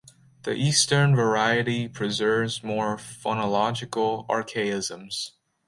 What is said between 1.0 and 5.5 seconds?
variety preserves more phonological archaisms.